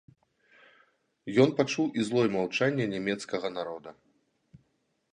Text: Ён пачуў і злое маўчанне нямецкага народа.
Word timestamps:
Ён 1.43 1.49
пачуў 1.59 1.87
і 1.99 2.07
злое 2.09 2.25
маўчанне 2.39 2.85
нямецкага 2.97 3.47
народа. 3.59 3.91